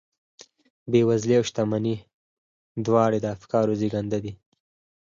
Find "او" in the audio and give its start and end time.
1.39-1.43